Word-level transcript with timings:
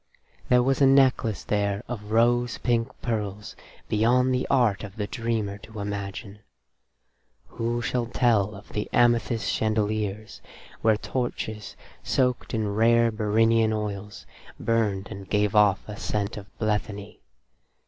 There 0.49 0.63
was 0.63 0.81
a 0.81 0.87
necklace 0.87 1.43
there 1.43 1.83
of 1.87 2.09
rose 2.11 2.57
pink 2.57 2.87
pearls 3.03 3.55
beyond 3.87 4.33
the 4.33 4.47
art 4.49 4.83
of 4.83 4.95
the 4.95 5.05
dreamer 5.05 5.59
to 5.59 5.79
imagine. 5.79 6.39
Who 7.49 7.83
shall 7.83 8.07
tell 8.07 8.55
of 8.55 8.69
the 8.69 8.89
amethyst 8.93 9.53
chandeliers, 9.53 10.41
where 10.81 10.97
torches, 10.97 11.75
soaked 12.01 12.55
in 12.55 12.73
rare 12.73 13.11
Bhyrinian 13.11 13.73
oils, 13.73 14.25
burned 14.59 15.09
and 15.11 15.29
gave 15.29 15.53
off 15.55 15.87
a 15.87 15.95
scent 15.95 16.35
of 16.35 16.47
blethany? 16.57 17.19